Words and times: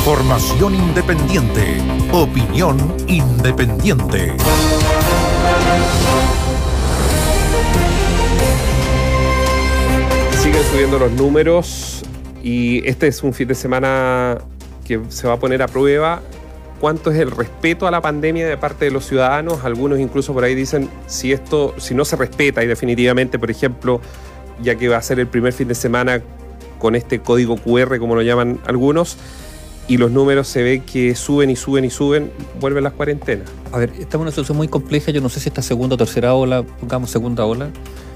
Información 0.00 0.74
independiente. 0.74 1.76
Opinión 2.10 2.78
independiente. 3.06 4.32
Siguen 10.38 10.62
subiendo 10.72 10.98
los 10.98 11.12
números 11.12 12.02
y 12.42 12.88
este 12.88 13.08
es 13.08 13.22
un 13.22 13.34
fin 13.34 13.46
de 13.46 13.54
semana 13.54 14.38
que 14.86 15.00
se 15.10 15.28
va 15.28 15.34
a 15.34 15.36
poner 15.38 15.60
a 15.60 15.68
prueba 15.68 16.22
cuánto 16.80 17.10
es 17.10 17.18
el 17.18 17.30
respeto 17.30 17.86
a 17.86 17.90
la 17.90 18.00
pandemia 18.00 18.48
de 18.48 18.56
parte 18.56 18.86
de 18.86 18.92
los 18.92 19.04
ciudadanos. 19.04 19.66
Algunos 19.66 20.00
incluso 20.00 20.32
por 20.32 20.44
ahí 20.44 20.54
dicen 20.54 20.88
si 21.08 21.30
esto, 21.30 21.74
si 21.76 21.94
no 21.94 22.06
se 22.06 22.16
respeta 22.16 22.64
y 22.64 22.66
definitivamente, 22.66 23.38
por 23.38 23.50
ejemplo, 23.50 24.00
ya 24.62 24.76
que 24.76 24.88
va 24.88 24.96
a 24.96 25.02
ser 25.02 25.20
el 25.20 25.26
primer 25.26 25.52
fin 25.52 25.68
de 25.68 25.74
semana 25.74 26.22
con 26.78 26.96
este 26.96 27.20
código 27.20 27.58
QR, 27.58 27.98
como 27.98 28.14
lo 28.14 28.22
llaman 28.22 28.60
algunos, 28.64 29.18
y 29.90 29.96
los 29.96 30.12
números 30.12 30.46
se 30.46 30.62
ve 30.62 30.82
que 30.86 31.16
suben 31.16 31.50
y 31.50 31.56
suben 31.56 31.84
y 31.84 31.90
suben, 31.90 32.30
vuelven 32.60 32.84
las 32.84 32.92
cuarentenas. 32.92 33.50
A 33.72 33.78
ver, 33.78 33.90
estamos 33.98 34.14
en 34.14 34.20
una 34.20 34.30
situación 34.30 34.56
muy 34.56 34.68
compleja. 34.68 35.10
Yo 35.10 35.20
no 35.20 35.28
sé 35.28 35.40
si 35.40 35.48
esta 35.48 35.62
segunda 35.62 35.94
o 35.94 35.98
tercera 35.98 36.32
ola, 36.32 36.62
pongamos 36.62 37.10
segunda 37.10 37.44
ola. 37.44 37.70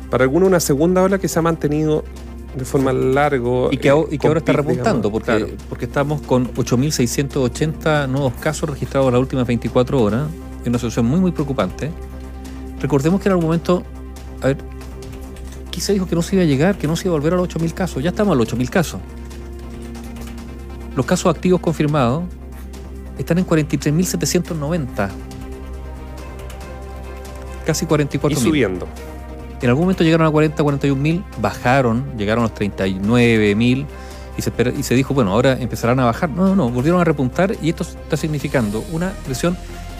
Para 0.08 0.22
algunos, 0.22 0.46
una 0.46 0.60
segunda 0.60 1.02
ola 1.02 1.18
que 1.18 1.26
se 1.26 1.36
ha 1.40 1.42
mantenido 1.42 2.04
de 2.56 2.64
forma 2.64 2.92
largo. 2.92 3.70
Y 3.72 3.78
que, 3.78 3.88
eh, 3.88 4.06
y 4.12 4.18
que 4.18 4.26
ahora 4.28 4.38
está 4.38 4.52
con 4.52 4.66
pic, 4.66 4.68
repuntando, 4.70 5.08
digamos. 5.08 5.10
porque, 5.10 5.46
Claro. 5.46 5.62
porque 5.68 5.84
estamos 5.86 6.20
con 6.22 6.54
8.680 6.54 8.06
nuevos 8.08 8.34
casos 8.34 8.70
registrados 8.70 9.08
en 9.08 9.14
las 9.14 9.20
últimas 9.20 9.44
24 9.44 10.00
horas, 10.00 10.28
en 10.62 10.68
una 10.68 10.78
situación 10.78 11.06
muy, 11.06 11.18
muy 11.18 11.32
preocupante. 11.32 11.90
Recordemos 12.80 13.20
que 13.20 13.28
en 13.28 13.32
algún 13.32 13.46
momento, 13.46 13.82
a 14.42 14.46
ver, 14.46 14.58
aquí 15.66 15.80
se 15.80 15.92
dijo 15.92 16.06
que 16.06 16.14
no 16.14 16.22
se 16.22 16.36
iba 16.36 16.44
a 16.44 16.46
llegar, 16.46 16.78
que 16.78 16.86
no 16.86 16.94
se 16.94 17.08
iba 17.08 17.16
a 17.16 17.18
volver 17.18 17.32
a 17.32 17.36
los 17.36 17.48
8.000 17.48 17.74
casos. 17.74 18.00
Ya 18.00 18.10
estamos 18.10 18.32
a 18.32 18.36
los 18.36 18.46
8.000 18.54 18.70
casos. 18.70 19.00
Los 20.96 21.06
casos 21.06 21.34
activos 21.34 21.60
confirmados 21.60 22.24
están 23.18 23.38
en 23.38 23.46
43.790. 23.46 25.10
Casi 27.66 27.86
44.000. 27.86 28.32
Y 28.32 28.36
subiendo. 28.36 28.86
En 29.60 29.68
algún 29.68 29.84
momento 29.84 30.04
llegaron 30.04 30.26
a 30.26 30.30
40, 30.30 30.62
41 30.62 31.00
mil, 31.00 31.24
bajaron, 31.40 32.04
llegaron 32.18 32.44
a 32.44 32.48
los 32.48 32.54
39 32.54 33.54
mil 33.54 33.86
y 34.36 34.42
se, 34.42 34.52
y 34.76 34.82
se 34.82 34.94
dijo, 34.94 35.14
bueno, 35.14 35.32
ahora 35.32 35.54
empezarán 35.54 36.00
a 36.00 36.04
bajar. 36.04 36.28
No, 36.28 36.48
no, 36.48 36.54
no, 36.54 36.68
volvieron 36.68 37.00
a 37.00 37.04
repuntar 37.04 37.56
y 37.62 37.70
esto 37.70 37.82
está 37.82 38.16
significando 38.16 38.84
una 38.92 39.12
presión 39.24 39.56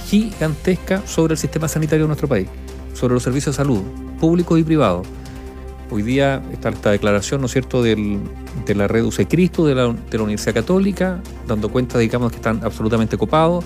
gigantesca 0.07 1.03
sobre 1.07 1.33
el 1.33 1.39
sistema 1.39 1.69
sanitario 1.69 2.05
de 2.05 2.09
nuestro 2.09 2.29
país, 2.29 2.49
sobre 2.93 3.15
los 3.15 3.23
servicios 3.23 3.57
de 3.57 3.63
salud, 3.63 3.83
públicos 4.21 4.59
y 4.59 4.65
privados. 4.65 5.07
Hoy 5.91 6.03
día 6.03 6.43
está 6.53 6.71
esta 6.71 6.91
declaración, 6.91 7.41
¿no 7.41 7.47
es 7.47 7.53
cierto?, 7.53 7.83
del- 7.83 8.19
de 8.67 8.75
la 8.75 8.89
red 8.89 9.05
UC 9.05 9.27
Cristo, 9.29 9.67
de 9.67 9.75
la, 9.75 9.89
de 10.11 10.19
la 10.19 10.25
Universidad 10.25 10.55
Católica, 10.55 11.21
dando 11.47 11.69
cuenta, 11.69 11.99
digamos, 11.99 12.31
que 12.31 12.37
están 12.37 12.61
absolutamente 12.65 13.17
copados. 13.19 13.65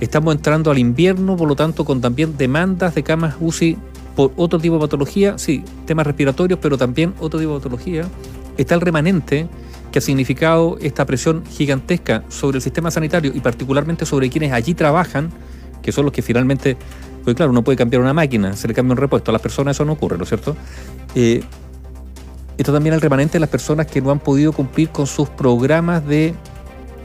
Estamos 0.00 0.34
entrando 0.34 0.70
al 0.70 0.78
invierno, 0.78 1.36
por 1.36 1.48
lo 1.48 1.56
tanto, 1.56 1.84
con 1.84 2.00
también 2.00 2.36
demandas 2.36 2.94
de 2.94 3.02
camas 3.02 3.34
UCI 3.40 3.76
por 4.16 4.32
otro 4.36 4.58
tipo 4.58 4.74
de 4.74 4.80
patología, 4.80 5.38
sí, 5.38 5.62
temas 5.86 6.06
respiratorios, 6.06 6.58
pero 6.60 6.76
también 6.78 7.14
otro 7.20 7.38
tipo 7.38 7.52
de 7.52 7.58
patología. 7.58 8.04
Está 8.56 8.74
el 8.74 8.80
remanente 8.80 9.48
que 9.92 9.98
ha 10.00 10.02
significado 10.02 10.76
esta 10.80 11.04
presión 11.06 11.44
gigantesca 11.46 12.24
sobre 12.28 12.56
el 12.58 12.62
sistema 12.62 12.90
sanitario 12.90 13.30
y 13.34 13.40
particularmente 13.40 14.06
sobre 14.06 14.28
quienes 14.30 14.52
allí 14.52 14.74
trabajan, 14.74 15.30
que 15.82 15.92
son 15.92 16.04
los 16.04 16.12
que 16.12 16.22
finalmente, 16.22 16.76
pues 17.24 17.36
claro, 17.36 17.52
uno 17.52 17.62
puede 17.62 17.76
cambiar 17.78 18.02
una 18.02 18.12
máquina, 18.12 18.54
se 18.56 18.66
le 18.68 18.74
cambia 18.74 18.92
un 18.92 18.98
repuesto, 18.98 19.30
a 19.30 19.32
las 19.32 19.40
personas 19.42 19.76
eso 19.76 19.84
no 19.84 19.92
ocurre, 19.92 20.16
¿no 20.16 20.24
es 20.24 20.28
cierto? 20.28 20.56
Eh, 21.14 21.42
esto 22.56 22.72
también 22.72 22.94
el 22.94 23.00
remanente 23.00 23.34
de 23.34 23.40
las 23.40 23.48
personas 23.48 23.86
que 23.86 24.00
no 24.00 24.10
han 24.10 24.18
podido 24.18 24.52
cumplir 24.52 24.88
con 24.90 25.06
sus 25.06 25.28
programas 25.28 26.06
de 26.06 26.34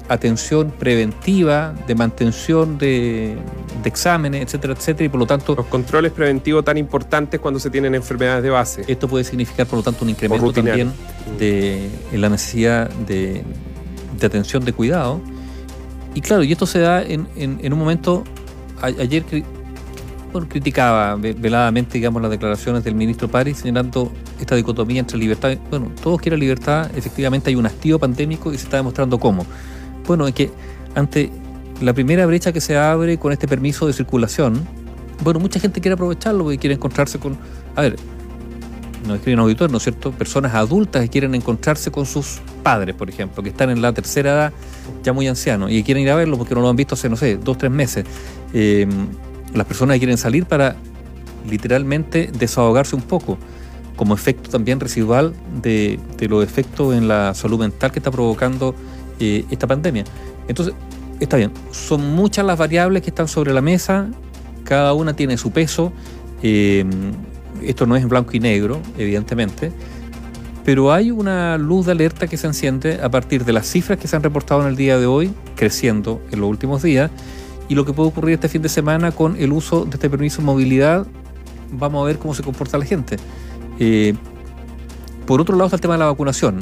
atención 0.09 0.71
preventiva, 0.77 1.73
de 1.87 1.95
mantención 1.95 2.77
de, 2.77 3.35
de 3.81 3.89
exámenes, 3.89 4.41
etcétera, 4.43 4.73
etcétera, 4.73 5.05
y 5.05 5.09
por 5.09 5.19
lo 5.19 5.25
tanto 5.25 5.55
Los 5.55 5.67
controles 5.67 6.11
preventivos 6.11 6.65
tan 6.65 6.77
importantes 6.77 7.39
cuando 7.39 7.59
se 7.59 7.69
tienen 7.69 7.95
enfermedades 7.95 8.43
de 8.43 8.49
base. 8.49 8.83
esto 8.87 9.07
puede 9.07 9.23
significar, 9.23 9.65
por 9.65 9.77
lo 9.77 9.83
tanto, 9.83 10.03
un 10.03 10.09
incremento 10.09 10.51
también 10.51 10.91
de, 11.39 11.87
en 12.11 12.21
la 12.21 12.29
necesidad 12.29 12.89
de, 12.89 13.43
de 14.19 14.25
atención, 14.27 14.65
de 14.65 14.73
cuidado. 14.73 15.21
Y 16.15 16.21
claro, 16.21 16.43
y 16.43 16.51
esto 16.51 16.65
se 16.65 16.79
da 16.79 17.01
en, 17.01 17.27
en- 17.35 17.59
en 17.63 17.73
un 17.73 17.79
momento, 17.79 18.23
a- 18.81 18.87
ayer 18.87 19.23
bueno, 20.33 20.49
criticaba 20.49 21.15
ve- 21.15 21.33
veladamente, 21.33 21.93
digamos, 21.93 22.21
las 22.21 22.31
declaraciones 22.31 22.83
del 22.83 22.95
ministro 22.95 23.29
París, 23.29 23.59
señalando 23.59 24.11
esta 24.39 24.55
dicotomía 24.55 24.99
entre 24.99 25.17
libertad. 25.17 25.55
Bueno, 25.69 25.91
todos 26.01 26.19
quieren 26.19 26.39
libertad, 26.39 26.91
efectivamente 26.95 27.49
hay 27.49 27.55
un 27.55 27.65
hastío 27.65 27.99
pandémico 27.99 28.51
y 28.51 28.57
se 28.57 28.65
está 28.65 28.77
demostrando 28.77 29.19
cómo. 29.19 29.45
Bueno, 30.05 30.27
es 30.27 30.33
que 30.33 30.51
ante 30.95 31.31
la 31.81 31.93
primera 31.93 32.25
brecha 32.25 32.51
que 32.51 32.59
se 32.59 32.75
abre 32.77 33.17
con 33.17 33.31
este 33.31 33.47
permiso 33.47 33.87
de 33.87 33.93
circulación, 33.93 34.67
bueno, 35.23 35.39
mucha 35.39 35.59
gente 35.59 35.79
quiere 35.79 35.93
aprovecharlo 35.93 36.43
porque 36.43 36.57
quiere 36.57 36.75
encontrarse 36.75 37.19
con. 37.19 37.37
A 37.75 37.81
ver, 37.81 37.95
nos 39.07 39.17
escriben 39.17 39.39
auditores, 39.39 39.71
¿no 39.71 39.77
es 39.77 39.83
cierto? 39.83 40.11
Personas 40.11 40.53
adultas 40.53 41.01
que 41.03 41.09
quieren 41.09 41.35
encontrarse 41.35 41.91
con 41.91 42.05
sus 42.05 42.41
padres, 42.63 42.95
por 42.95 43.09
ejemplo, 43.09 43.43
que 43.43 43.49
están 43.49 43.69
en 43.69 43.81
la 43.81 43.93
tercera 43.93 44.31
edad, 44.31 44.53
ya 45.03 45.13
muy 45.13 45.27
ancianos, 45.27 45.71
y 45.71 45.83
quieren 45.83 46.03
ir 46.03 46.09
a 46.09 46.15
verlo 46.15 46.37
porque 46.37 46.55
no 46.55 46.61
lo 46.61 46.69
han 46.69 46.75
visto 46.75 46.95
hace, 46.95 47.09
no 47.09 47.15
sé, 47.17 47.37
dos, 47.37 47.57
tres 47.57 47.71
meses. 47.71 48.05
Eh, 48.53 48.87
las 49.53 49.67
personas 49.67 49.97
quieren 49.97 50.17
salir 50.17 50.45
para 50.45 50.75
literalmente 51.49 52.29
desahogarse 52.37 52.95
un 52.95 53.01
poco, 53.01 53.37
como 53.95 54.13
efecto 54.13 54.49
también 54.49 54.79
residual 54.79 55.33
de, 55.61 55.99
de 56.17 56.27
los 56.27 56.43
efectos 56.43 56.95
en 56.95 57.07
la 57.07 57.33
salud 57.33 57.59
mental 57.59 57.91
que 57.91 57.99
está 57.99 58.11
provocando 58.11 58.75
eh, 59.19 59.45
esta 59.51 59.67
pandemia. 59.67 60.03
Entonces, 60.47 60.73
está 61.19 61.37
bien, 61.37 61.51
son 61.71 62.15
muchas 62.15 62.45
las 62.45 62.57
variables 62.57 63.01
que 63.03 63.09
están 63.09 63.27
sobre 63.27 63.53
la 63.53 63.61
mesa, 63.61 64.07
cada 64.63 64.93
una 64.93 65.15
tiene 65.15 65.37
su 65.37 65.51
peso. 65.51 65.93
eh, 66.41 66.85
esto 67.61 67.85
no 67.85 67.95
es 67.95 68.03
en 68.03 68.09
blanco 68.09 68.31
y 68.33 68.39
negro, 68.39 68.81
evidentemente, 68.97 69.71
pero 70.65 70.91
hay 70.91 71.11
una 71.11 71.57
luz 71.57 71.85
de 71.85 71.91
alerta 71.91 72.27
que 72.27 72.35
se 72.37 72.47
enciende 72.47 72.99
a 73.01 73.09
partir 73.09 73.45
de 73.45 73.53
las 73.53 73.67
cifras 73.67 73.99
que 73.99 74.07
se 74.07 74.15
han 74.15 74.23
reportado 74.23 74.61
en 74.61 74.67
el 74.67 74.75
día 74.75 74.97
de 74.97 75.05
hoy, 75.05 75.31
creciendo 75.55 76.21
en 76.31 76.41
los 76.41 76.49
últimos 76.49 76.81
días, 76.81 77.11
y 77.67 77.75
lo 77.75 77.85
que 77.85 77.93
puede 77.93 78.09
ocurrir 78.09 78.35
este 78.35 78.49
fin 78.49 78.61
de 78.61 78.69
semana 78.69 79.11
con 79.11 79.37
el 79.37 79.51
uso 79.51 79.85
de 79.85 79.91
este 79.91 80.09
permiso 80.09 80.41
de 80.41 80.45
movilidad. 80.45 81.07
Vamos 81.71 82.03
a 82.03 82.07
ver 82.07 82.19
cómo 82.19 82.33
se 82.33 82.43
comporta 82.43 82.77
la 82.77 82.85
gente. 82.85 83.17
Eh, 83.79 84.13
por 85.25 85.41
otro 85.41 85.55
lado 85.55 85.67
está 85.67 85.77
el 85.77 85.81
tema 85.81 85.95
de 85.95 85.99
la 85.99 86.05
vacunación. 86.05 86.59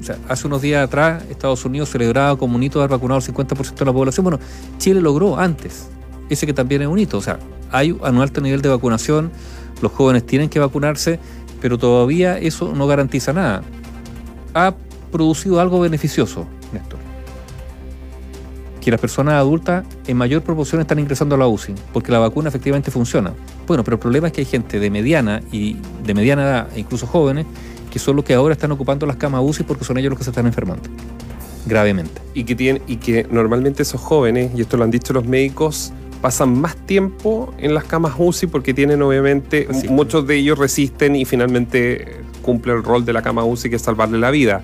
O 0.00 0.02
sea, 0.02 0.16
hace 0.28 0.46
unos 0.46 0.62
días 0.62 0.82
atrás 0.82 1.24
Estados 1.30 1.64
Unidos 1.64 1.90
celebraba 1.90 2.36
como 2.36 2.56
un 2.56 2.62
hito 2.62 2.78
haber 2.78 2.90
vacunado 2.90 3.20
al 3.20 3.34
50% 3.34 3.74
de 3.74 3.84
la 3.84 3.92
población. 3.92 4.24
Bueno, 4.24 4.40
Chile 4.78 5.00
logró 5.00 5.38
antes. 5.38 5.88
Ese 6.28 6.46
que 6.46 6.52
también 6.52 6.82
es 6.82 6.88
un 6.88 6.98
hito. 6.98 7.18
O 7.18 7.22
sea, 7.22 7.38
hay 7.70 7.92
un 7.92 8.20
alto 8.20 8.40
nivel 8.40 8.62
de 8.62 8.68
vacunación, 8.68 9.30
los 9.82 9.92
jóvenes 9.92 10.26
tienen 10.26 10.48
que 10.48 10.58
vacunarse, 10.58 11.18
pero 11.60 11.78
todavía 11.78 12.38
eso 12.38 12.72
no 12.74 12.86
garantiza 12.86 13.32
nada. 13.32 13.62
Ha 14.54 14.74
producido 15.12 15.60
algo 15.60 15.80
beneficioso. 15.80 16.46
Que 18.90 18.94
las 18.94 19.00
personas 19.00 19.34
adultas 19.34 19.84
en 20.08 20.16
mayor 20.16 20.42
proporción 20.42 20.80
están 20.80 20.98
ingresando 20.98 21.36
a 21.36 21.38
la 21.38 21.46
UCI, 21.46 21.76
porque 21.92 22.10
la 22.10 22.18
vacuna 22.18 22.48
efectivamente 22.48 22.90
funciona. 22.90 23.32
Bueno, 23.68 23.84
pero 23.84 23.94
el 23.94 24.00
problema 24.00 24.26
es 24.26 24.32
que 24.32 24.40
hay 24.40 24.46
gente 24.46 24.80
de 24.80 24.90
mediana 24.90 25.40
y 25.52 25.76
de 26.04 26.12
mediana 26.12 26.42
edad, 26.42 26.68
e 26.74 26.80
incluso 26.80 27.06
jóvenes, 27.06 27.46
que 27.88 28.00
son 28.00 28.16
los 28.16 28.24
que 28.24 28.34
ahora 28.34 28.52
están 28.52 28.72
ocupando 28.72 29.06
las 29.06 29.14
camas 29.14 29.42
UCI 29.44 29.62
porque 29.62 29.84
son 29.84 29.96
ellos 29.98 30.10
los 30.10 30.18
que 30.18 30.24
se 30.24 30.30
están 30.30 30.46
enfermando. 30.46 30.82
Gravemente. 31.66 32.20
Y 32.34 32.42
que, 32.42 32.56
tienen, 32.56 32.82
y 32.88 32.96
que 32.96 33.28
normalmente 33.30 33.84
esos 33.84 34.00
jóvenes, 34.00 34.50
y 34.56 34.60
esto 34.60 34.76
lo 34.76 34.82
han 34.82 34.90
dicho 34.90 35.12
los 35.12 35.24
médicos, 35.24 35.92
pasan 36.20 36.60
más 36.60 36.74
tiempo 36.74 37.54
en 37.58 37.74
las 37.74 37.84
camas 37.84 38.14
UCI 38.18 38.48
porque 38.48 38.74
tienen 38.74 39.02
obviamente, 39.02 39.68
muchos 39.88 40.26
de 40.26 40.34
ellos 40.34 40.58
resisten 40.58 41.14
y 41.14 41.24
finalmente 41.26 42.22
cumple 42.42 42.72
el 42.72 42.82
rol 42.82 43.04
de 43.04 43.12
la 43.12 43.22
cama 43.22 43.44
UCI 43.44 43.70
que 43.70 43.76
es 43.76 43.82
salvarle 43.82 44.18
la 44.18 44.32
vida. 44.32 44.62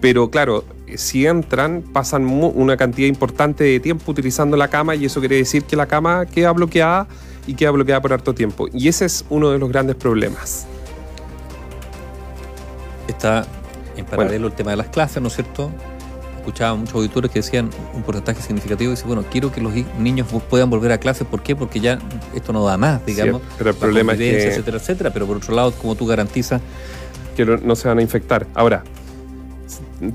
Pero 0.00 0.30
claro, 0.30 0.64
si 0.96 1.26
entran, 1.26 1.82
pasan 1.82 2.24
una 2.26 2.76
cantidad 2.76 3.08
importante 3.08 3.64
de 3.64 3.80
tiempo 3.80 4.10
utilizando 4.10 4.56
la 4.56 4.68
cama 4.68 4.94
y 4.94 5.04
eso 5.04 5.20
quiere 5.20 5.36
decir 5.36 5.64
que 5.64 5.76
la 5.76 5.86
cama 5.86 6.26
queda 6.26 6.52
bloqueada 6.52 7.06
y 7.46 7.54
queda 7.54 7.70
bloqueada 7.70 8.00
por 8.00 8.12
harto 8.12 8.34
tiempo. 8.34 8.68
Y 8.72 8.88
ese 8.88 9.04
es 9.04 9.24
uno 9.28 9.50
de 9.50 9.58
los 9.58 9.68
grandes 9.68 9.96
problemas. 9.96 10.66
Está 13.08 13.46
en 13.96 14.06
paralelo 14.06 14.46
el 14.46 14.52
tema 14.54 14.70
de 14.70 14.78
las 14.78 14.88
clases, 14.88 15.20
¿no 15.20 15.28
es 15.28 15.34
cierto? 15.34 15.70
Escuchaba 16.38 16.74
muchos 16.74 16.94
auditores 16.94 17.30
que 17.30 17.40
decían 17.40 17.68
un 17.92 18.02
porcentaje 18.02 18.40
significativo. 18.40 18.92
Dice, 18.92 19.04
bueno, 19.06 19.24
quiero 19.30 19.52
que 19.52 19.60
los 19.60 19.74
niños 19.98 20.28
puedan 20.48 20.70
volver 20.70 20.92
a 20.92 20.98
clases. 20.98 21.26
¿Por 21.26 21.42
qué? 21.42 21.54
Porque 21.54 21.80
ya 21.80 21.98
esto 22.34 22.54
no 22.54 22.64
da 22.64 22.78
más, 22.78 23.04
digamos. 23.04 23.42
Sí, 23.42 23.48
pero 23.58 23.70
el 23.70 23.76
problema 23.76 24.12
es 24.12 24.18
que, 24.18 24.48
etcétera, 24.48 24.78
etcétera. 24.78 25.12
Pero 25.12 25.26
por 25.26 25.36
otro 25.36 25.54
lado, 25.54 25.72
como 25.72 25.96
tú 25.96 26.06
garantizas. 26.06 26.62
que 27.36 27.44
no 27.44 27.76
se 27.76 27.88
van 27.88 27.98
a 27.98 28.02
infectar. 28.02 28.46
Ahora, 28.54 28.84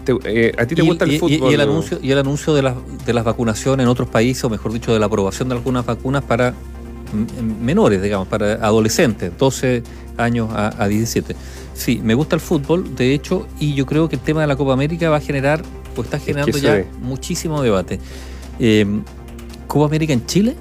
te- 0.03 0.17
eh, 0.25 0.53
¿a 0.57 0.65
ti 0.65 0.75
te 0.75 0.83
y, 0.83 0.87
gusta 0.87 1.05
el 1.05 1.11
y- 1.13 1.19
fútbol? 1.19 1.51
y 1.51 1.53
el 1.53 1.61
anuncio, 1.61 1.99
y 2.01 2.11
el 2.11 2.17
anuncio 2.17 2.53
de, 2.53 2.61
las, 2.63 2.75
de 3.05 3.13
las 3.13 3.23
vacunaciones 3.23 3.83
en 3.83 3.89
otros 3.89 4.09
países, 4.09 4.43
o 4.43 4.49
mejor 4.49 4.73
dicho, 4.73 4.93
de 4.93 4.99
la 4.99 5.05
aprobación 5.05 5.49
de 5.49 5.55
algunas 5.55 5.85
vacunas 5.85 6.23
para 6.23 6.51
mm, 6.51 7.63
menores, 7.63 8.01
digamos, 8.01 8.27
para 8.27 8.53
adolescentes, 8.55 9.31
12 9.37 9.83
años 10.17 10.49
a, 10.51 10.81
a 10.83 10.87
17. 10.87 11.35
Sí, 11.73 11.99
me 12.03 12.13
gusta 12.13 12.35
el 12.35 12.41
fútbol, 12.41 12.95
de 12.95 13.13
hecho, 13.13 13.47
y 13.59 13.73
yo 13.73 13.85
creo 13.85 14.07
que 14.09 14.15
el 14.15 14.21
tema 14.21 14.41
de 14.41 14.47
la 14.47 14.55
Copa 14.55 14.73
América 14.73 15.09
va 15.09 15.17
a 15.17 15.21
generar 15.21 15.61
pues 15.93 16.07
está 16.07 16.19
generando 16.19 16.57
ya 16.57 16.83
muchísimo 17.01 17.61
debate. 17.61 17.99
Eh, 18.59 18.85
¿Copa 19.67 19.85
América 19.85 20.11
en 20.13 20.25
Chile? 20.25 20.55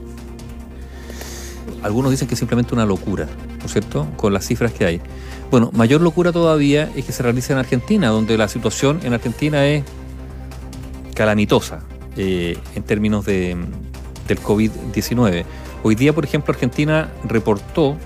Algunos 1.83 2.11
dicen 2.11 2.27
que 2.29 2.35
es 2.35 2.39
simplemente 2.39 2.73
una 2.75 2.87
locura, 2.87 3.29
¿no 3.65 3.69
es 3.69 3.73
cierto? 3.73 4.07
Con 4.19 4.35
las 4.35 4.47
cifras 4.47 4.73
que 4.73 4.85
hay. 4.85 5.01
Bueno, 5.51 5.71
mayor 5.73 6.03
locura 6.03 6.33
todavía 6.33 6.91
es 6.95 7.07
que 7.07 7.13
se 7.13 7.23
realice 7.23 7.55
en 7.55 7.59
Argentina, 7.59 8.09
donde 8.09 8.37
la 8.37 8.47
situación 8.47 9.01
en 9.05 9.15
Argentina 9.15 9.67
es 9.67 9.85
calamitosa 11.15 11.81
eh, 12.19 12.59
en 12.75 12.83
términos 12.83 13.25
de, 13.25 13.57
del 14.29 14.43
COVID-19. 14.43 15.47
Hoy 15.83 15.95
día, 15.95 16.13
por 16.13 16.27
ejemplo, 16.27 16.53
Argentina 16.53 17.11
reportó 17.25 17.97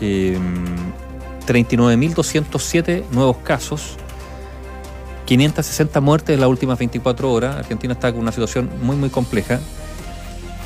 39.207 0.00 2.88
eh, 2.88 3.04
nuevos 3.12 3.36
casos, 3.44 3.94
560 5.26 6.00
muertes 6.00 6.34
en 6.34 6.40
las 6.40 6.48
últimas 6.48 6.80
24 6.80 7.32
horas. 7.32 7.54
Argentina 7.54 7.92
está 7.92 8.10
con 8.10 8.22
una 8.22 8.32
situación 8.32 8.68
muy, 8.82 8.96
muy 8.96 9.10
compleja. 9.10 9.60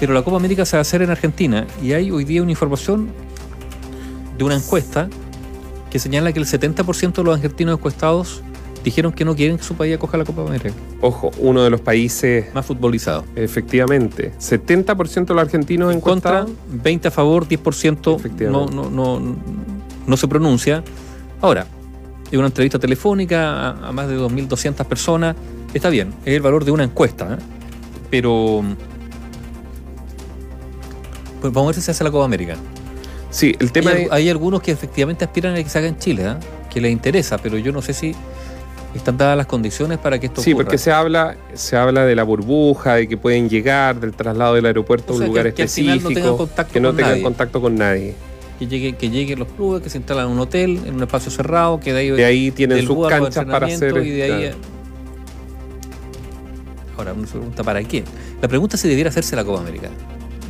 Pero 0.00 0.14
la 0.14 0.22
Copa 0.22 0.38
América 0.38 0.64
se 0.64 0.76
va 0.76 0.78
a 0.78 0.82
hacer 0.82 1.02
en 1.02 1.10
Argentina 1.10 1.66
y 1.82 1.92
hay 1.92 2.10
hoy 2.10 2.24
día 2.24 2.40
una 2.42 2.50
información 2.50 3.12
de 4.36 4.44
una 4.44 4.56
encuesta 4.56 5.08
que 5.90 5.98
señala 5.98 6.32
que 6.32 6.40
el 6.40 6.46
70% 6.46 7.12
de 7.14 7.24
los 7.24 7.36
argentinos 7.36 7.78
encuestados 7.78 8.42
dijeron 8.84 9.12
que 9.12 9.24
no 9.24 9.34
quieren 9.34 9.56
que 9.56 9.64
su 9.64 9.74
país 9.74 9.96
acoja 9.96 10.18
la 10.18 10.24
Copa 10.24 10.42
América. 10.42 10.72
Ojo, 11.00 11.30
uno 11.38 11.62
de 11.62 11.70
los 11.70 11.80
países 11.80 12.52
más 12.54 12.66
futbolizados. 12.66 13.24
Efectivamente. 13.34 14.32
70% 14.38 15.26
de 15.26 15.34
los 15.34 15.42
argentinos 15.42 15.92
en 15.92 16.00
contra, 16.00 16.46
20 16.70 17.08
a 17.08 17.10
favor, 17.10 17.48
10% 17.48 18.50
no, 18.50 18.66
no, 18.66 18.90
no, 18.90 19.36
no 20.06 20.16
se 20.16 20.28
pronuncia. 20.28 20.84
Ahora, 21.40 21.66
hay 22.30 22.36
una 22.36 22.48
entrevista 22.48 22.78
telefónica 22.78 23.70
a, 23.70 23.92
más 23.92 24.08
de 24.08 24.18
2.200 24.18 24.84
personas. 24.84 25.36
Está 25.72 25.88
bien, 25.88 26.12
es 26.24 26.34
el 26.34 26.42
valor 26.42 26.64
de 26.64 26.70
una 26.70 26.84
encuesta. 26.84 27.34
¿eh? 27.34 27.42
Pero 28.10 28.62
pues 31.40 31.52
vamos 31.52 31.66
a 31.66 31.68
ver 31.68 31.74
si 31.74 31.80
se 31.82 31.90
hace 31.90 32.04
la 32.04 32.10
Copa 32.10 32.24
América. 32.24 32.56
Sí, 33.34 33.52
el 33.58 33.72
tema 33.72 33.90
hay, 33.90 34.06
hay 34.12 34.30
algunos 34.30 34.62
que 34.62 34.70
efectivamente 34.70 35.24
aspiran 35.24 35.56
a 35.56 35.62
que 35.62 35.68
se 35.68 35.76
haga 35.76 35.88
en 35.88 35.98
Chile, 35.98 36.22
¿eh? 36.24 36.34
que 36.72 36.80
les 36.80 36.92
interesa, 36.92 37.36
pero 37.36 37.58
yo 37.58 37.72
no 37.72 37.82
sé 37.82 37.92
si 37.92 38.14
están 38.94 39.18
dadas 39.18 39.36
las 39.36 39.46
condiciones 39.46 39.98
para 39.98 40.20
que 40.20 40.26
esto 40.26 40.40
sí, 40.40 40.54
porque 40.54 40.78
se 40.78 40.92
habla, 40.92 41.36
se 41.52 41.76
habla 41.76 42.04
de 42.04 42.14
la 42.14 42.22
burbuja, 42.22 42.94
de 42.94 43.08
que 43.08 43.16
pueden 43.16 43.50
llegar, 43.50 43.98
del 43.98 44.12
traslado 44.12 44.54
del 44.54 44.66
aeropuerto 44.66 45.14
a 45.14 45.16
un 45.16 45.26
lugar 45.26 45.48
específico, 45.48 46.10
que 46.72 46.78
no 46.78 46.94
tengan 46.94 47.22
contacto 47.22 47.60
con 47.60 47.74
nadie. 47.74 48.14
Que, 48.60 48.68
llegue, 48.68 48.92
que 48.92 49.10
lleguen 49.10 49.40
los 49.40 49.48
clubes, 49.48 49.82
que 49.82 49.90
se 49.90 49.98
instalan 49.98 50.26
en 50.26 50.32
un 50.32 50.38
hotel, 50.38 50.80
en 50.86 50.94
un 50.94 51.02
espacio 51.02 51.28
cerrado, 51.32 51.80
que 51.80 51.92
de 51.92 51.98
ahí, 51.98 52.10
de 52.10 52.24
ahí 52.24 52.50
tienen 52.52 52.86
sus 52.86 53.08
canchas 53.08 53.44
para 53.46 53.66
hacer. 53.66 53.96
Y 53.96 54.10
de 54.10 54.22
ahí, 54.22 54.50
Ahora 56.96 57.14
uno 57.14 57.26
se 57.26 57.32
pregunta 57.32 57.64
¿para 57.64 57.82
qué? 57.82 58.04
La 58.40 58.46
pregunta 58.46 58.76
es 58.76 58.82
si 58.82 58.88
debiera 58.88 59.10
hacerse 59.10 59.34
la 59.34 59.44
Copa 59.44 59.58
América, 59.58 59.88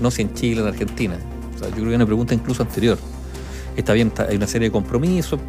no 0.03 0.11
si 0.11 0.21
en 0.21 0.35
Chile, 0.35 0.61
en 0.61 0.67
Argentina. 0.67 1.19
Yo 1.69 1.75
creo 1.75 1.85
que 1.87 1.91
es 1.91 1.97
una 1.97 2.07
pregunta 2.07 2.35
incluso 2.35 2.63
anterior. 2.63 2.99
Está 3.77 3.93
bien, 3.93 4.13
hay 4.29 4.37
una 4.37 4.47
serie 4.47 4.69
de 4.69 4.73
compromisos. 4.73 5.41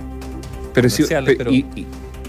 Pero, 0.74 0.90
si, 0.90 1.04
pero 1.04 1.52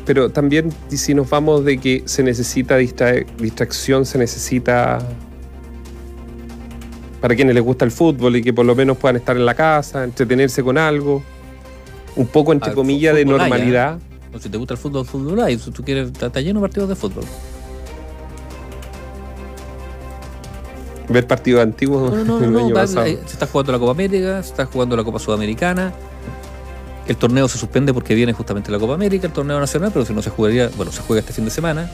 pero 0.07 0.31
también 0.31 0.73
si 0.89 1.15
nos 1.15 1.29
vamos 1.29 1.65
de 1.65 1.79
que 1.79 2.03
se 2.07 2.23
necesita 2.23 2.77
distracción, 2.77 4.07
se 4.07 4.19
necesita 4.19 5.01
para 7.21 7.35
quienes 7.35 7.57
les 7.57 7.65
gusta 7.65 7.85
el 7.85 7.91
fútbol 7.91 8.37
y 8.37 8.43
que 8.43 8.53
por 8.53 8.65
lo 8.65 8.77
menos 8.77 8.97
puedan 8.99 9.17
estar 9.17 9.37
en 9.37 9.45
la 9.45 9.55
casa, 9.55 10.05
entretenerse 10.05 10.63
con 10.63 10.79
algo, 10.79 11.25
un 12.15 12.29
poco 12.29 12.53
entre 12.53 12.73
comillas 12.73 13.17
de 13.17 13.25
normalidad. 13.25 13.99
O 14.33 14.39
si 14.39 14.49
te 14.49 14.57
gusta 14.57 14.75
el 14.75 14.79
fútbol, 14.79 15.05
fútbol 15.05 15.41
hay, 15.41 15.59
si 15.59 15.73
tú 15.73 15.83
quieres, 15.83 16.13
está 16.13 16.41
lleno 16.41 16.61
de 16.61 16.69
partidos 16.69 16.89
de 16.89 16.95
fútbol. 16.95 17.25
Ver 21.09 21.27
partidos 21.27 21.63
antiguos. 21.63 22.13
No, 22.13 22.41
no, 22.41 22.69
no, 22.69 22.87
se 22.87 23.13
está 23.13 23.47
jugando 23.47 23.73
la 23.73 23.79
Copa 23.79 23.93
América, 23.93 24.43
se 24.43 24.51
está 24.51 24.67
jugando 24.67 24.97
la 24.97 25.05
Copa 25.05 25.19
Sudamericana, 25.19 25.93
el 27.07 27.17
torneo 27.17 27.49
se 27.49 27.59
suspende 27.59 27.95
porque 27.95 28.15
viene 28.15 28.33
justamente 28.33 28.71
la 28.71 28.79
Copa 28.79 28.95
América, 28.95 29.27
el 29.27 29.33
torneo 29.33 29.61
nacional, 29.61 29.91
pero 29.93 30.05
si 30.05 30.13
no 30.13 30.23
se 30.23 30.31
jugaría, 30.31 30.71
bueno, 30.77 30.91
se 30.91 31.03
juega 31.03 31.21
este 31.21 31.33
fin 31.33 31.45
de 31.45 31.51
semana. 31.51 31.91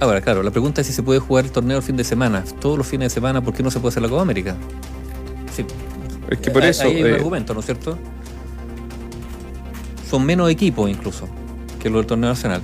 Ahora, 0.00 0.20
claro, 0.20 0.42
la 0.42 0.50
pregunta 0.50 0.82
es 0.82 0.86
si 0.86 0.92
se 0.92 1.02
puede 1.02 1.18
jugar 1.18 1.46
el 1.46 1.50
torneo 1.50 1.78
el 1.78 1.82
fin 1.82 1.96
de 1.96 2.04
semana, 2.04 2.44
todos 2.60 2.78
los 2.78 2.86
fines 2.86 3.06
de 3.06 3.14
semana, 3.14 3.42
¿por 3.42 3.54
qué 3.54 3.62
no 3.62 3.70
se 3.70 3.80
puede 3.80 3.90
hacer 3.90 4.02
la 4.02 4.08
Copa 4.08 4.22
América? 4.22 4.56
Sí. 5.54 5.64
Es 6.30 6.38
que 6.38 6.50
por 6.50 6.64
eso. 6.64 6.84
hay 6.84 7.02
un 7.02 7.10
eh, 7.10 7.14
argumento, 7.14 7.54
¿no 7.54 7.60
es 7.60 7.66
cierto? 7.66 7.98
Son 10.08 10.24
menos 10.24 10.50
equipos 10.50 10.88
incluso 10.88 11.28
que 11.80 11.90
los 11.90 12.00
del 12.00 12.06
torneo 12.06 12.30
nacional. 12.30 12.60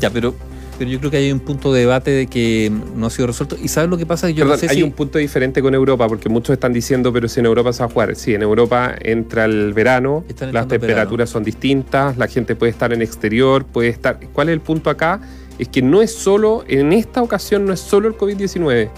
Ya, 0.00 0.10
pero 0.10 0.34
pero 0.78 0.90
yo 0.90 0.98
creo 0.98 1.10
que 1.10 1.16
hay 1.18 1.32
un 1.32 1.40
punto 1.40 1.72
de 1.72 1.80
debate 1.80 2.10
de 2.10 2.26
que 2.26 2.72
no 2.96 3.06
ha 3.06 3.10
sido 3.10 3.26
resuelto. 3.28 3.56
¿Y 3.62 3.68
sabes 3.68 3.90
lo 3.90 3.96
que 3.96 4.06
pasa? 4.06 4.30
Yo 4.30 4.46
hay 4.68 4.82
un 4.82 4.92
punto 4.92 5.18
diferente 5.18 5.62
con 5.62 5.74
Europa, 5.74 6.08
porque 6.08 6.28
muchos 6.28 6.54
están 6.54 6.72
diciendo, 6.72 7.12
pero 7.12 7.28
si 7.28 7.40
en 7.40 7.46
Europa 7.46 7.72
se 7.72 7.80
va 7.80 7.86
a 7.86 7.92
jugar. 7.92 8.16
Sí, 8.16 8.34
en 8.34 8.42
Europa 8.42 8.94
entra 9.00 9.44
el 9.44 9.72
verano, 9.72 10.24
las 10.52 10.68
temperaturas 10.68 11.30
son 11.30 11.44
distintas, 11.44 12.16
la 12.16 12.26
gente 12.26 12.56
puede 12.56 12.70
estar 12.70 12.92
en 12.92 13.02
exterior, 13.02 13.64
puede 13.64 13.88
estar... 13.88 14.18
¿Cuál 14.32 14.48
es 14.48 14.54
el 14.54 14.60
punto 14.60 14.90
acá? 14.90 15.20
Es 15.58 15.68
que 15.68 15.82
no 15.82 16.02
es 16.02 16.14
solo, 16.14 16.64
en 16.66 16.92
esta 16.92 17.22
ocasión 17.22 17.64
no 17.64 17.72
es 17.72 17.80
solo 17.80 18.08
el 18.08 18.16
COVID-19. 18.16 18.90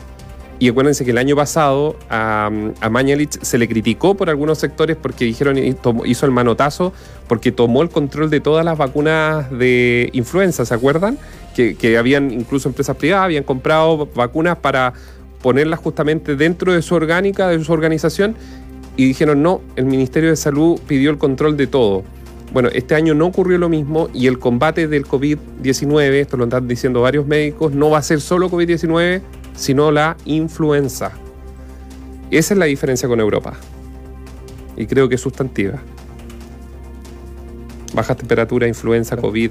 Y 0.60 0.68
acuérdense 0.68 1.04
que 1.04 1.10
el 1.10 1.18
año 1.18 1.34
pasado 1.34 1.96
a, 2.08 2.48
a 2.80 2.88
Mañalich 2.88 3.38
se 3.42 3.58
le 3.58 3.68
criticó 3.68 4.14
por 4.14 4.30
algunos 4.30 4.58
sectores 4.58 4.96
porque 4.96 5.24
dijeron, 5.24 5.58
hizo 5.58 6.26
el 6.26 6.32
manotazo, 6.32 6.92
porque 7.26 7.50
tomó 7.50 7.82
el 7.82 7.90
control 7.90 8.30
de 8.30 8.40
todas 8.40 8.64
las 8.64 8.78
vacunas 8.78 9.50
de 9.50 10.10
influenza, 10.12 10.64
¿se 10.64 10.72
acuerdan? 10.72 11.18
Que, 11.54 11.96
habían 11.98 12.30
incluso 12.30 12.68
empresas 12.68 12.96
privadas, 12.96 13.24
habían 13.26 13.44
comprado 13.44 14.08
vacunas 14.14 14.58
para 14.58 14.92
ponerlas 15.40 15.78
justamente 15.78 16.36
dentro 16.36 16.72
de 16.72 16.82
su 16.82 16.94
orgánica, 16.94 17.48
de 17.48 17.62
su 17.62 17.72
organización, 17.72 18.34
y 18.96 19.06
dijeron, 19.06 19.42
no, 19.42 19.60
el 19.76 19.86
Ministerio 19.86 20.30
de 20.30 20.36
Salud 20.36 20.80
pidió 20.86 21.10
el 21.10 21.18
control 21.18 21.56
de 21.56 21.66
todo. 21.66 22.04
Bueno, 22.52 22.68
este 22.72 22.94
año 22.94 23.14
no 23.14 23.26
ocurrió 23.26 23.58
lo 23.58 23.68
mismo 23.68 24.08
y 24.14 24.26
el 24.26 24.38
combate 24.38 24.86
del 24.86 25.04
COVID-19, 25.06 26.12
esto 26.12 26.36
lo 26.36 26.44
están 26.44 26.68
diciendo 26.68 27.00
varios 27.00 27.26
médicos, 27.26 27.72
no 27.72 27.90
va 27.90 27.98
a 27.98 28.02
ser 28.02 28.20
solo 28.20 28.48
COVID-19, 28.48 29.22
sino 29.56 29.90
la 29.90 30.16
influenza. 30.24 31.12
Esa 32.30 32.54
es 32.54 32.58
la 32.58 32.66
diferencia 32.66 33.08
con 33.08 33.20
Europa. 33.20 33.54
Y 34.76 34.86
creo 34.86 35.08
que 35.08 35.16
es 35.16 35.20
sustantiva. 35.20 35.82
Baja 37.92 38.14
temperatura, 38.14 38.66
influenza, 38.66 39.16
COVID, 39.16 39.50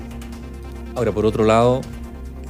Ahora, 0.95 1.11
por 1.11 1.25
otro 1.25 1.43
lado, 1.43 1.81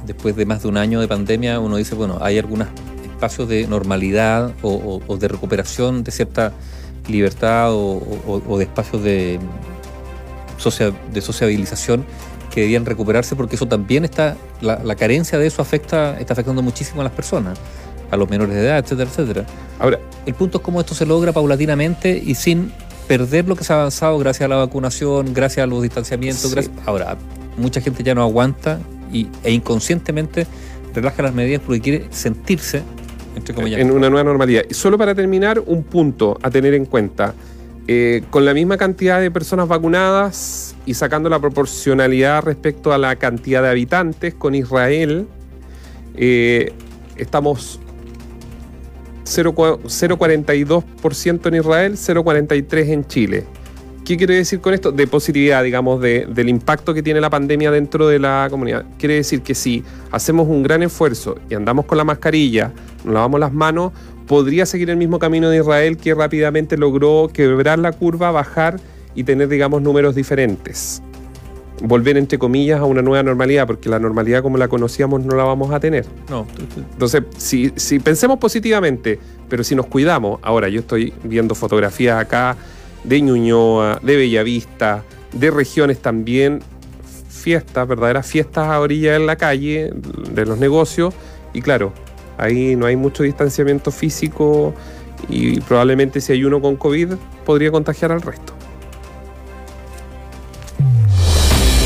después 0.06 0.36
de 0.36 0.46
más 0.46 0.62
de 0.62 0.68
un 0.68 0.76
año 0.76 1.00
de 1.00 1.08
pandemia, 1.08 1.60
uno 1.60 1.76
dice, 1.76 1.94
bueno, 1.94 2.18
hay 2.20 2.38
algunos 2.38 2.68
espacios 3.04 3.48
de 3.48 3.66
normalidad 3.66 4.52
o, 4.62 5.16
de 5.18 5.28
recuperación 5.28 6.04
de 6.04 6.12
cierta 6.12 6.52
libertad 7.08 7.70
o, 7.72 8.58
de 8.58 8.64
espacios 8.64 9.02
de, 9.02 9.38
de 11.12 11.20
sociabilización 11.20 12.04
que 12.54 12.60
debían 12.60 12.86
recuperarse 12.86 13.34
porque 13.34 13.56
eso 13.56 13.66
también 13.66 14.04
está, 14.04 14.36
la, 14.60 14.94
carencia 14.94 15.38
de 15.38 15.46
eso 15.46 15.60
afecta, 15.60 16.18
está 16.20 16.34
afectando 16.34 16.62
muchísimo 16.62 17.00
a 17.00 17.04
las 17.04 17.12
personas, 17.12 17.58
a 18.10 18.16
los 18.16 18.30
menores 18.30 18.54
de 18.54 18.62
edad, 18.62 18.78
etcétera, 18.78 19.10
etcétera. 19.10 19.46
Ahora, 19.80 19.98
el 20.24 20.34
punto 20.34 20.58
es 20.58 20.64
cómo 20.64 20.80
esto 20.80 20.94
se 20.94 21.04
logra 21.04 21.32
paulatinamente 21.32 22.16
y 22.16 22.36
sin 22.36 22.72
perder 23.08 23.48
lo 23.48 23.56
que 23.56 23.64
se 23.64 23.72
ha 23.72 23.76
avanzado 23.76 24.18
gracias 24.18 24.46
a 24.46 24.48
la 24.48 24.56
vacunación, 24.56 25.34
gracias 25.34 25.64
a 25.64 25.66
los 25.66 25.82
distanciamientos. 25.82 26.54
ahora, 26.86 27.16
mucha 27.56 27.80
gente 27.80 28.02
ya 28.02 28.14
no 28.14 28.22
aguanta 28.22 28.80
y, 29.12 29.28
e 29.42 29.52
inconscientemente 29.52 30.46
relaja 30.94 31.22
las 31.22 31.34
medidas 31.34 31.62
porque 31.64 31.80
quiere 31.80 32.06
sentirse 32.10 32.82
entre 33.36 33.80
en 33.80 33.90
una 33.90 34.10
nueva 34.10 34.24
normalidad. 34.24 34.62
Y 34.68 34.74
solo 34.74 34.96
para 34.96 35.14
terminar, 35.14 35.62
un 35.64 35.82
punto 35.82 36.38
a 36.42 36.50
tener 36.50 36.74
en 36.74 36.86
cuenta. 36.86 37.34
Eh, 37.86 38.22
con 38.30 38.46
la 38.46 38.54
misma 38.54 38.78
cantidad 38.78 39.20
de 39.20 39.30
personas 39.30 39.68
vacunadas 39.68 40.74
y 40.86 40.94
sacando 40.94 41.28
la 41.28 41.38
proporcionalidad 41.38 42.42
respecto 42.42 42.94
a 42.94 42.98
la 42.98 43.16
cantidad 43.16 43.62
de 43.62 43.68
habitantes 43.68 44.34
con 44.34 44.54
Israel, 44.54 45.26
eh, 46.16 46.72
estamos 47.16 47.80
0,42% 49.24 51.48
en 51.48 51.54
Israel, 51.56 51.96
0,43% 51.96 52.92
en 52.92 53.04
Chile. 53.06 53.44
¿Qué 54.04 54.18
quiere 54.18 54.34
decir 54.34 54.60
con 54.60 54.74
esto? 54.74 54.92
De 54.92 55.06
positividad, 55.06 55.64
digamos, 55.64 55.98
del 55.98 56.48
impacto 56.50 56.92
que 56.92 57.02
tiene 57.02 57.22
la 57.22 57.30
pandemia 57.30 57.70
dentro 57.70 58.06
de 58.06 58.18
la 58.18 58.48
comunidad. 58.50 58.84
Quiere 58.98 59.14
decir 59.14 59.40
que 59.40 59.54
si 59.54 59.82
hacemos 60.10 60.46
un 60.46 60.62
gran 60.62 60.82
esfuerzo 60.82 61.38
y 61.48 61.54
andamos 61.54 61.86
con 61.86 61.96
la 61.96 62.04
mascarilla, 62.04 62.70
nos 63.02 63.14
lavamos 63.14 63.40
las 63.40 63.54
manos, 63.54 63.92
podría 64.26 64.66
seguir 64.66 64.90
el 64.90 64.98
mismo 64.98 65.18
camino 65.18 65.48
de 65.48 65.58
Israel 65.58 65.96
que 65.96 66.14
rápidamente 66.14 66.76
logró 66.76 67.30
quebrar 67.32 67.78
la 67.78 67.92
curva, 67.92 68.30
bajar 68.30 68.78
y 69.14 69.24
tener, 69.24 69.48
digamos, 69.48 69.80
números 69.80 70.14
diferentes. 70.14 71.00
Volver, 71.82 72.18
entre 72.18 72.38
comillas, 72.38 72.80
a 72.80 72.84
una 72.84 73.00
nueva 73.00 73.22
normalidad, 73.22 73.66
porque 73.66 73.88
la 73.88 73.98
normalidad 73.98 74.42
como 74.42 74.58
la 74.58 74.68
conocíamos 74.68 75.24
no 75.24 75.34
la 75.34 75.44
vamos 75.44 75.72
a 75.72 75.80
tener. 75.80 76.04
No. 76.28 76.46
Entonces, 76.92 77.22
si, 77.38 77.72
si 77.76 78.00
pensemos 78.00 78.38
positivamente, 78.38 79.18
pero 79.48 79.64
si 79.64 79.74
nos 79.74 79.86
cuidamos, 79.86 80.40
ahora 80.42 80.68
yo 80.68 80.80
estoy 80.80 81.14
viendo 81.24 81.54
fotografías 81.54 82.20
acá 82.20 82.56
de 83.04 83.20
Ñuñoa, 83.20 84.00
de 84.02 84.16
Bellavista, 84.16 85.04
de 85.32 85.50
regiones 85.50 86.00
también 86.00 86.62
fiestas, 87.28 87.86
verdaderas 87.86 88.26
fiestas 88.26 88.68
a 88.68 88.80
orilla 88.80 89.16
en 89.16 89.26
la 89.26 89.36
calle, 89.36 89.92
de 90.30 90.46
los 90.46 90.58
negocios, 90.58 91.14
y 91.52 91.60
claro, 91.60 91.92
ahí 92.38 92.74
no 92.76 92.86
hay 92.86 92.96
mucho 92.96 93.22
distanciamiento 93.22 93.90
físico 93.90 94.74
y 95.28 95.60
probablemente 95.60 96.20
si 96.20 96.32
hay 96.32 96.44
uno 96.44 96.60
con 96.60 96.76
COVID 96.76 97.14
podría 97.44 97.70
contagiar 97.70 98.12
al 98.12 98.22
resto. 98.22 98.52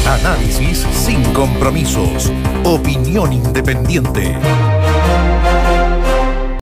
Análisis 0.07 0.87
sin 0.93 1.23
compromisos. 1.35 2.33
Opinión 2.65 3.33
independiente. 3.33 4.35